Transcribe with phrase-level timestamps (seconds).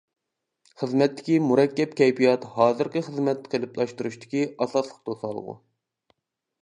[0.83, 5.57] خىزمەتتىكى مۇرەككەپ كەيپىيات ھازىرقى خىزمەت قېلىپلاشتۇرۇشتىكى ئاساسلىق توسالغۇ.